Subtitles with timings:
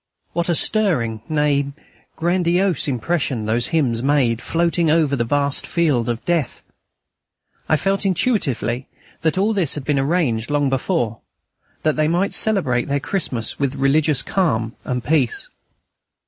[0.33, 1.73] What a stirring, nay,
[2.15, 6.63] grandiose, impression those hymns made, floating over the vast field of death!
[7.69, 8.87] I felt intuitively
[9.21, 11.19] that all this had been arranged long before,
[11.83, 15.49] that they might celebrate their Christmas with religious calm and peace.